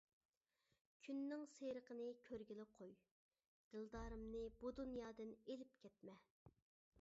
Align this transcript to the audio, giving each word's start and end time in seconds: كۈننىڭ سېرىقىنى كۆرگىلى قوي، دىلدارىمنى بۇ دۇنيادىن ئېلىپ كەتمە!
كۈننىڭ 1.07 1.43
سېرىقىنى 1.57 2.07
كۆرگىلى 2.29 2.65
قوي، 2.79 2.95
دىلدارىمنى 3.75 4.43
بۇ 4.65 4.73
دۇنيادىن 4.81 5.37
ئېلىپ 5.43 5.79
كەتمە! 5.85 6.19